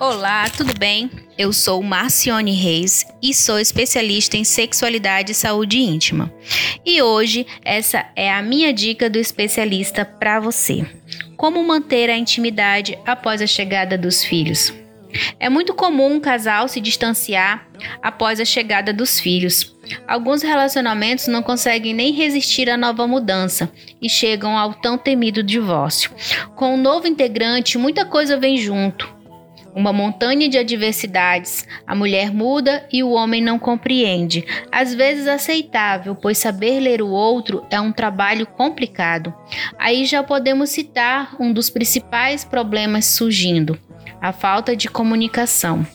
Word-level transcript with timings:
Olá, 0.00 0.48
tudo 0.48 0.72
bem? 0.78 1.10
Eu 1.36 1.52
sou 1.52 1.82
Marcione 1.82 2.52
Reis 2.52 3.04
e 3.22 3.34
sou 3.34 3.58
especialista 3.58 4.34
em 4.34 4.44
sexualidade 4.44 5.32
e 5.32 5.34
saúde 5.34 5.78
íntima. 5.78 6.32
E 6.86 7.02
hoje 7.02 7.46
essa 7.62 8.06
é 8.16 8.32
a 8.32 8.40
minha 8.40 8.72
dica 8.72 9.10
do 9.10 9.18
especialista 9.18 10.02
para 10.02 10.40
você. 10.40 10.86
Como 11.36 11.62
manter 11.62 12.08
a 12.08 12.16
intimidade 12.16 12.98
após 13.04 13.42
a 13.42 13.46
chegada 13.46 13.98
dos 13.98 14.24
filhos? 14.24 14.72
É 15.38 15.50
muito 15.50 15.74
comum 15.74 16.14
um 16.14 16.20
casal 16.20 16.66
se 16.66 16.80
distanciar 16.80 17.68
após 18.02 18.40
a 18.40 18.44
chegada 18.46 18.94
dos 18.94 19.20
filhos. 19.20 19.76
Alguns 20.08 20.40
relacionamentos 20.40 21.26
não 21.26 21.42
conseguem 21.42 21.92
nem 21.92 22.14
resistir 22.14 22.70
à 22.70 22.76
nova 22.78 23.06
mudança 23.06 23.70
e 24.00 24.08
chegam 24.08 24.56
ao 24.56 24.72
tão 24.72 24.96
temido 24.96 25.42
divórcio. 25.42 26.10
Com 26.56 26.70
o 26.70 26.74
um 26.74 26.80
novo 26.80 27.06
integrante, 27.06 27.76
muita 27.76 28.06
coisa 28.06 28.38
vem 28.38 28.56
junto 28.56 29.19
uma 29.74 29.92
montanha 29.92 30.48
de 30.48 30.58
adversidades. 30.58 31.66
A 31.86 31.94
mulher 31.94 32.32
muda 32.32 32.86
e 32.92 33.02
o 33.02 33.10
homem 33.10 33.42
não 33.42 33.58
compreende. 33.58 34.44
Às 34.70 34.94
vezes 34.94 35.26
aceitável, 35.26 36.14
pois 36.14 36.38
saber 36.38 36.80
ler 36.80 37.02
o 37.02 37.08
outro 37.08 37.64
é 37.70 37.80
um 37.80 37.92
trabalho 37.92 38.46
complicado. 38.46 39.32
Aí 39.78 40.04
já 40.04 40.22
podemos 40.22 40.70
citar 40.70 41.36
um 41.38 41.52
dos 41.52 41.70
principais 41.70 42.44
problemas 42.44 43.06
surgindo: 43.06 43.78
a 44.20 44.32
falta 44.32 44.76
de 44.76 44.88
comunicação. 44.88 45.86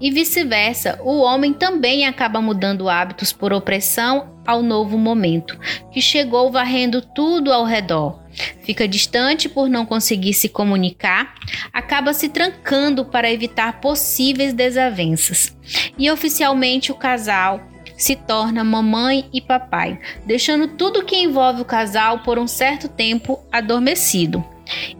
E 0.00 0.10
vice-versa, 0.10 0.98
o 1.02 1.20
homem 1.20 1.52
também 1.52 2.06
acaba 2.06 2.40
mudando 2.40 2.88
hábitos 2.88 3.32
por 3.32 3.52
opressão 3.52 4.32
ao 4.46 4.60
novo 4.62 4.98
momento, 4.98 5.58
que 5.92 6.00
chegou 6.00 6.50
varrendo 6.50 7.00
tudo 7.00 7.52
ao 7.52 7.64
redor. 7.64 8.21
Fica 8.62 8.88
distante 8.88 9.48
por 9.48 9.68
não 9.68 9.84
conseguir 9.84 10.34
se 10.34 10.48
comunicar, 10.48 11.34
acaba 11.72 12.12
se 12.12 12.28
trancando 12.28 13.04
para 13.04 13.30
evitar 13.30 13.80
possíveis 13.80 14.52
desavenças. 14.52 15.56
E 15.98 16.10
oficialmente 16.10 16.90
o 16.90 16.96
casal 16.96 17.60
se 17.96 18.16
torna 18.16 18.64
mamãe 18.64 19.28
e 19.32 19.40
papai, 19.40 20.00
deixando 20.24 20.68
tudo 20.68 21.04
que 21.04 21.16
envolve 21.16 21.62
o 21.62 21.66
casal 21.66 22.20
por 22.20 22.38
um 22.38 22.46
certo 22.46 22.88
tempo 22.88 23.38
adormecido. 23.52 24.44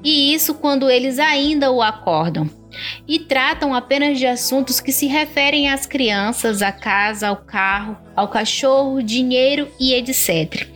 E 0.04 0.34
isso 0.34 0.54
quando 0.54 0.90
eles 0.90 1.18
ainda 1.18 1.70
o 1.70 1.82
acordam 1.82 2.61
e 3.06 3.18
tratam 3.18 3.74
apenas 3.74 4.18
de 4.18 4.26
assuntos 4.26 4.80
que 4.80 4.92
se 4.92 5.06
referem 5.06 5.68
às 5.68 5.86
crianças, 5.86 6.62
à 6.62 6.72
casa, 6.72 7.28
ao 7.28 7.36
carro, 7.36 7.96
ao 8.16 8.28
cachorro, 8.28 9.02
dinheiro 9.02 9.68
e 9.78 9.94
etc. 9.94 10.66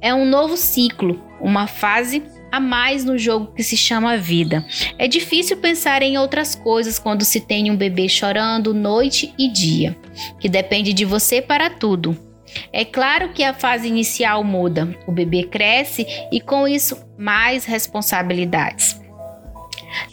É 0.00 0.14
um 0.14 0.24
novo 0.24 0.56
ciclo, 0.56 1.22
uma 1.40 1.66
fase 1.66 2.22
a 2.54 2.60
mais 2.60 3.04
no 3.04 3.18
jogo 3.18 3.52
que 3.52 3.64
se 3.64 3.76
chama 3.76 4.16
vida. 4.16 4.64
É 4.96 5.08
difícil 5.08 5.56
pensar 5.56 6.02
em 6.02 6.16
outras 6.16 6.54
coisas 6.54 7.00
quando 7.00 7.24
se 7.24 7.40
tem 7.40 7.68
um 7.70 7.76
bebê 7.76 8.08
chorando 8.08 8.72
noite 8.72 9.34
e 9.36 9.48
dia, 9.48 9.96
que 10.38 10.48
depende 10.48 10.92
de 10.92 11.04
você 11.04 11.42
para 11.42 11.68
tudo. 11.68 12.16
É 12.72 12.84
claro 12.84 13.32
que 13.32 13.42
a 13.42 13.52
fase 13.52 13.88
inicial 13.88 14.44
muda, 14.44 14.96
o 15.06 15.10
bebê 15.10 15.42
cresce 15.42 16.06
e 16.30 16.40
com 16.40 16.68
isso 16.68 17.04
mais 17.18 17.64
responsabilidades. 17.64 19.03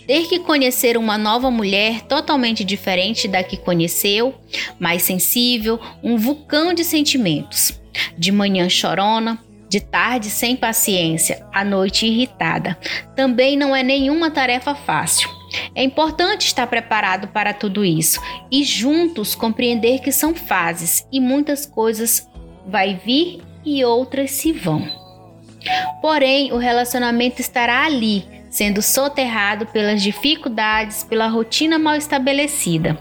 Ter 0.05 0.27
que 0.27 0.39
conhecer 0.39 0.97
uma 0.97 1.17
nova 1.17 1.49
mulher 1.49 2.01
totalmente 2.01 2.63
diferente 2.63 3.27
da 3.27 3.43
que 3.43 3.57
conheceu, 3.57 4.35
mais 4.79 5.03
sensível, 5.03 5.79
um 6.03 6.17
vulcão 6.17 6.73
de 6.73 6.83
sentimentos. 6.83 7.79
De 8.17 8.31
manhã 8.31 8.70
chorona, 8.70 9.37
de 9.71 9.80
tarde 9.80 10.30
sem 10.30 10.55
paciência, 10.55 11.45
à 11.53 11.64
noite 11.64 12.05
irritada. 12.05 12.77
Também 13.15 13.55
não 13.55 13.75
é 13.75 13.81
nenhuma 13.81 14.30
tarefa 14.30 14.75
fácil. 14.75 15.30
É 15.73 15.83
importante 15.83 16.45
estar 16.45 16.67
preparado 16.67 17.30
para 17.30 17.53
tudo 17.53 17.83
isso 17.83 18.21
e 18.52 18.64
juntos 18.64 19.33
compreender 19.36 19.99
que 19.99 20.11
são 20.11 20.36
fases 20.36 21.08
e 21.11 21.20
muitas 21.20 21.65
coisas 21.65 22.27
vai 22.67 22.95
vir 22.95 23.41
e 23.65 23.83
outras 23.83 24.31
se 24.31 24.52
vão. 24.52 24.87
Porém, 26.02 26.52
o 26.52 26.58
relacionamento 26.58 27.39
estará 27.39 27.86
ali 27.86 28.25
sendo 28.52 28.82
soterrado 28.82 29.66
pelas 29.66 30.04
dificuldades, 30.04 31.04
pela 31.04 31.28
rotina 31.28 31.80
mal 31.80 31.95
estabelecida. 31.95 33.00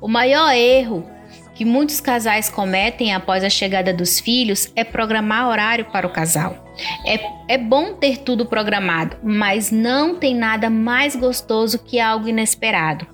O 0.00 0.08
maior 0.08 0.52
erro 0.52 1.08
que 1.54 1.64
muitos 1.64 2.00
casais 2.00 2.48
cometem 2.48 3.14
após 3.14 3.44
a 3.44 3.50
chegada 3.50 3.92
dos 3.92 4.18
filhos 4.18 4.72
é 4.74 4.82
programar 4.82 5.48
horário 5.48 5.84
para 5.84 6.06
o 6.06 6.10
casal. 6.10 6.66
É, 7.06 7.54
é 7.54 7.58
bom 7.58 7.92
ter 7.92 8.18
tudo 8.18 8.46
programado, 8.46 9.16
mas 9.22 9.70
não 9.70 10.16
tem 10.16 10.34
nada 10.34 10.70
mais 10.70 11.14
gostoso 11.14 11.78
que 11.78 12.00
algo 12.00 12.26
inesperado. 12.26 13.06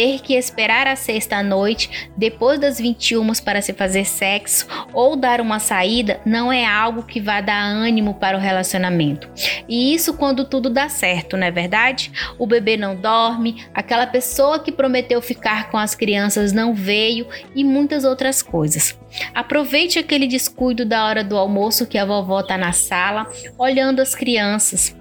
Ter 0.00 0.22
que 0.22 0.32
esperar 0.32 0.86
a 0.86 0.96
sexta-noite, 0.96 2.08
depois 2.16 2.58
das 2.58 2.80
21 2.80 3.34
para 3.44 3.60
se 3.60 3.74
fazer 3.74 4.06
sexo 4.06 4.66
ou 4.94 5.14
dar 5.14 5.42
uma 5.42 5.58
saída, 5.58 6.18
não 6.24 6.50
é 6.50 6.64
algo 6.64 7.02
que 7.02 7.20
vá 7.20 7.42
dar 7.42 7.62
ânimo 7.62 8.14
para 8.14 8.34
o 8.34 8.40
relacionamento. 8.40 9.28
E 9.68 9.92
isso 9.92 10.14
quando 10.14 10.46
tudo 10.46 10.70
dá 10.70 10.88
certo, 10.88 11.36
não 11.36 11.46
é 11.46 11.50
verdade? 11.50 12.10
O 12.38 12.46
bebê 12.46 12.78
não 12.78 12.96
dorme, 12.96 13.62
aquela 13.74 14.06
pessoa 14.06 14.58
que 14.58 14.72
prometeu 14.72 15.20
ficar 15.20 15.70
com 15.70 15.76
as 15.76 15.94
crianças 15.94 16.50
não 16.50 16.72
veio 16.72 17.26
e 17.54 17.62
muitas 17.62 18.02
outras 18.02 18.40
coisas. 18.40 18.98
Aproveite 19.34 19.98
aquele 19.98 20.26
descuido 20.26 20.86
da 20.86 21.04
hora 21.04 21.22
do 21.22 21.36
almoço 21.36 21.86
que 21.86 21.98
a 21.98 22.06
vovó 22.06 22.40
está 22.40 22.56
na 22.56 22.72
sala, 22.72 23.30
olhando 23.58 24.00
as 24.00 24.14
crianças. 24.14 24.98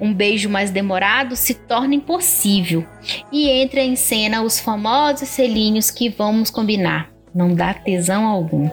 Um 0.00 0.12
beijo 0.12 0.48
mais 0.48 0.70
demorado 0.70 1.36
se 1.36 1.54
torna 1.54 1.94
impossível 1.94 2.86
e 3.30 3.48
entra 3.48 3.80
em 3.80 3.96
cena 3.96 4.42
os 4.42 4.58
famosos 4.58 5.28
selinhos 5.28 5.90
que 5.90 6.08
vamos 6.08 6.50
combinar. 6.50 7.10
Não 7.34 7.54
dá 7.54 7.74
tesão 7.74 8.26
algum. 8.26 8.68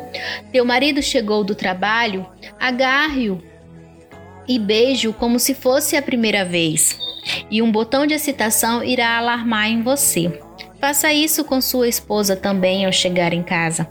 Teu 0.52 0.66
marido 0.66 1.02
chegou 1.02 1.44
do 1.44 1.54
trabalho, 1.54 2.26
agarre-o 2.60 3.42
e 4.48 4.58
beijo 4.58 5.12
como 5.14 5.40
se 5.40 5.54
fosse 5.54 5.96
a 5.96 6.02
primeira 6.02 6.46
vez. 6.46 6.98
E 7.50 7.62
um 7.62 7.72
botão 7.72 8.06
de 8.06 8.14
excitação 8.14 8.84
irá 8.84 9.18
alarmar 9.18 9.68
em 9.68 9.82
você. 9.82 10.40
Faça 10.80 11.12
isso 11.14 11.44
com 11.44 11.60
sua 11.60 11.88
esposa 11.88 12.36
também 12.36 12.86
ao 12.86 12.92
chegar 12.92 13.34
em 13.34 13.42
casa. 13.42 13.90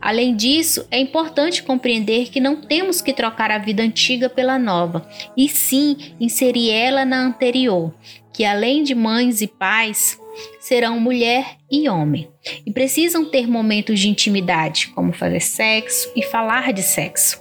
Além 0.00 0.34
disso, 0.34 0.86
é 0.90 0.98
importante 0.98 1.62
compreender 1.62 2.30
que 2.30 2.40
não 2.40 2.56
temos 2.56 3.00
que 3.00 3.12
trocar 3.12 3.50
a 3.50 3.58
vida 3.58 3.82
antiga 3.82 4.28
pela 4.28 4.58
nova, 4.58 5.08
e 5.36 5.48
sim 5.48 5.96
inserir 6.18 6.70
ela 6.70 7.04
na 7.04 7.18
anterior, 7.18 7.94
que 8.32 8.44
além 8.44 8.82
de 8.82 8.94
mães 8.94 9.40
e 9.40 9.46
pais, 9.46 10.18
serão 10.60 10.98
mulher 10.98 11.58
e 11.70 11.88
homem. 11.88 12.28
E 12.66 12.72
precisam 12.72 13.24
ter 13.24 13.46
momentos 13.46 14.00
de 14.00 14.08
intimidade, 14.08 14.88
como 14.88 15.12
fazer 15.12 15.40
sexo 15.40 16.10
e 16.16 16.22
falar 16.22 16.72
de 16.72 16.82
sexo. 16.82 17.40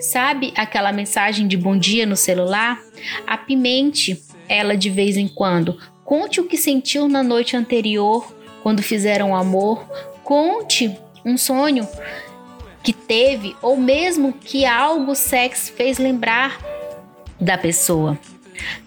Sabe 0.00 0.52
aquela 0.56 0.92
mensagem 0.92 1.46
de 1.46 1.56
bom 1.56 1.78
dia 1.78 2.06
no 2.06 2.16
celular? 2.16 2.80
Apimente 3.26 4.20
ela 4.48 4.76
de 4.76 4.90
vez 4.90 5.16
em 5.16 5.28
quando. 5.28 5.78
Conte 6.10 6.40
o 6.40 6.44
que 6.44 6.56
sentiu 6.56 7.06
na 7.06 7.22
noite 7.22 7.56
anterior 7.56 8.34
quando 8.64 8.82
fizeram 8.82 9.32
amor, 9.32 9.88
conte 10.24 10.98
um 11.24 11.38
sonho 11.38 11.86
que 12.82 12.92
teve 12.92 13.54
ou 13.62 13.76
mesmo 13.76 14.32
que 14.32 14.66
algo 14.66 15.14
sexo 15.14 15.72
fez 15.72 15.98
lembrar 15.98 16.58
da 17.40 17.56
pessoa. 17.56 18.18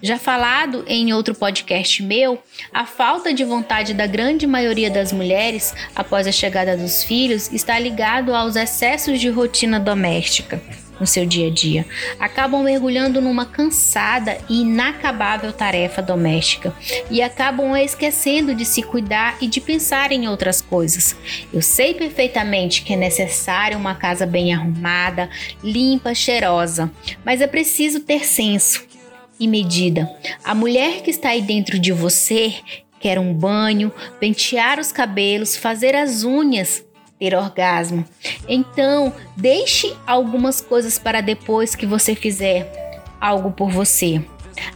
Já 0.02 0.20
falado 0.20 0.84
em 0.86 1.14
outro 1.14 1.34
podcast 1.34 2.04
meu, 2.04 2.44
a 2.74 2.86
falta 2.86 3.34
de 3.34 3.46
vontade 3.46 3.94
da 3.94 4.06
grande 4.06 4.46
maioria 4.46 4.92
das 4.92 5.14
mulheres 5.14 5.74
após 5.96 6.28
a 6.28 6.31
chegada 6.34 6.76
dos 6.76 7.06
filhos 7.06 7.50
está 7.54 7.80
ligado 7.80 8.36
aos 8.36 8.58
excessos 8.58 9.22
de 9.22 9.30
rotina 9.30 9.80
doméstica 9.80 10.62
no 11.00 11.07
seu 11.07 11.25
dia 11.25 11.48
a 11.48 11.50
dia. 11.50 11.86
Acabam 12.19 12.63
mergulhando 12.63 13.22
numa 13.22 13.45
cansada 13.45 14.38
e 14.50 14.62
inacabável 14.62 15.51
tarefa 15.51 16.01
doméstica 16.01 16.74
e 17.10 17.22
acabam 17.22 17.75
esquecendo 17.75 18.56
de 18.56 18.66
se 18.66 18.81
cuidar 18.84 19.38
e 19.42 19.48
de 19.48 19.60
pensar 19.60 20.12
em 20.12 20.28
outras 20.28 20.62
coisas. 20.62 21.16
Eu 21.54 21.62
sei 21.62 21.94
perfeitamente 21.94 22.84
que 22.84 22.94
é 22.94 22.98
necessário 22.98 23.78
uma 23.78 23.95
casa 23.95 24.25
bem 24.25 24.54
arrumada, 24.54 25.30
limpa, 25.63 26.13
cheirosa, 26.13 26.92
mas 27.24 27.42
é 27.42 27.48
preciso 27.48 28.00
ter 28.00 28.25
senso 28.25 28.86
e 29.40 29.48
medida. 29.48 30.10
A 30.44 30.54
mulher 30.54 31.01
que 31.01 31.10
está 31.10 31.30
aí 31.30 31.42
dentro 31.42 31.80
de 31.80 31.92
você 31.92 32.56
quer 33.00 33.19
um 33.19 33.34
banho, 33.34 33.92
pentear 34.18 34.80
os 34.80 34.92
cabelos, 34.92 35.57
fazer 35.57 35.94
as 35.94 36.24
unhas, 36.24 36.82
ter 37.24 37.36
orgasmo. 37.36 38.04
Então, 38.50 39.14
deixe 39.38 39.96
algumas 40.06 40.60
coisas 40.60 41.00
para 41.00 41.22
depois 41.22 41.74
que 41.74 41.86
você 41.86 42.14
fizer 42.16 43.02
algo 43.22 43.52
por 43.52 43.72
você. 43.72 44.22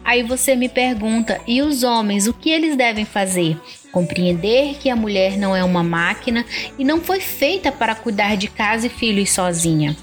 Aí 0.03 0.23
você 0.23 0.55
me 0.55 0.69
pergunta: 0.69 1.41
e 1.45 1.61
os 1.61 1.83
homens, 1.83 2.25
o 2.25 2.33
que 2.33 2.49
eles 2.49 2.77
devem 2.77 3.03
fazer? 3.03 3.59
Compreender 3.91 4.77
que 4.77 4.89
a 4.89 4.95
mulher 4.95 5.37
não 5.37 5.53
é 5.53 5.63
uma 5.63 5.83
máquina 5.83 6.45
e 6.79 6.85
não 6.85 7.01
foi 7.01 7.19
feita 7.19 7.69
para 7.69 7.95
cuidar 7.95 8.37
de 8.37 8.47
casa 8.47 8.87
e 8.87 8.89
filhos 8.89 9.31
sozinha. 9.31 9.97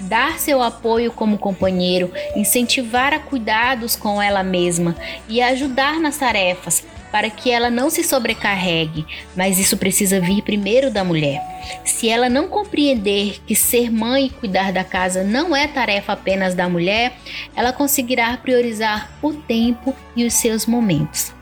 Dar 0.00 0.38
seu 0.38 0.62
apoio 0.62 1.12
como 1.12 1.38
companheiro, 1.38 2.12
incentivar 2.36 3.14
a 3.14 3.18
cuidados 3.18 3.96
com 3.96 4.20
ela 4.20 4.42
mesma 4.42 4.96
e 5.28 5.40
ajudar 5.40 6.00
nas 6.00 6.16
tarefas, 6.16 6.84
para 7.10 7.30
que 7.30 7.50
ela 7.50 7.70
não 7.70 7.90
se 7.90 8.02
sobrecarregue, 8.02 9.06
mas 9.36 9.58
isso 9.58 9.76
precisa 9.76 10.20
vir 10.20 10.42
primeiro 10.42 10.90
da 10.90 11.04
mulher. 11.04 11.40
Se 11.84 12.08
ela 12.08 12.28
não 12.28 12.48
compreender 12.48 13.40
que 13.46 13.54
ser 13.54 13.90
mãe 13.90 14.26
e 14.26 14.30
cuidar 14.30 14.72
da 14.72 14.84
casa 14.84 15.22
não 15.22 15.54
é 15.54 15.66
tarefa 15.66 16.12
apenas 16.12 16.54
da 16.54 16.68
mulher, 16.68 17.12
ela 17.54 17.72
conseguirá 17.72 18.36
priorizar 18.36 19.10
o 19.22 19.32
tempo 19.32 19.94
e 20.14 20.24
os 20.24 20.34
seus 20.34 20.66
momentos, 20.66 21.34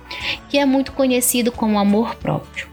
que 0.48 0.58
é 0.58 0.64
muito 0.64 0.92
conhecido 0.92 1.52
como 1.52 1.78
amor 1.78 2.14
próprio. 2.16 2.68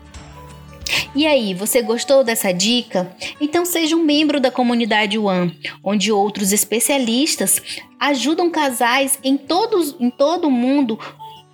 E 1.16 1.26
aí, 1.26 1.54
você 1.54 1.82
gostou 1.82 2.24
dessa 2.24 2.54
dica? 2.54 3.10
Então 3.40 3.66
seja 3.66 3.96
um 3.96 4.04
membro 4.04 4.40
da 4.40 4.52
comunidade 4.52 5.18
One, 5.18 5.58
onde 5.84 6.12
outros 6.12 6.52
especialistas 6.52 7.62
ajudam 8.00 8.52
casais 8.52 9.18
em, 9.24 9.38
todos, 9.38 9.96
em 10.00 10.10
todo 10.10 10.48
o 10.48 10.52
mundo 10.52 11.00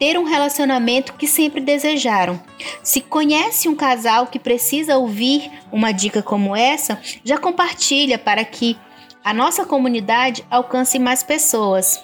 ter 0.01 0.17
um 0.17 0.23
relacionamento 0.23 1.13
que 1.13 1.27
sempre 1.27 1.61
desejaram. 1.61 2.41
Se 2.81 3.01
conhece 3.01 3.69
um 3.69 3.75
casal 3.75 4.25
que 4.25 4.39
precisa 4.39 4.97
ouvir 4.97 5.51
uma 5.71 5.91
dica 5.91 6.23
como 6.23 6.55
essa, 6.55 6.99
já 7.23 7.37
compartilha 7.37 8.17
para 8.17 8.43
que 8.43 8.75
a 9.23 9.31
nossa 9.31 9.63
comunidade 9.63 10.43
alcance 10.49 10.97
mais 10.97 11.21
pessoas. 11.21 12.03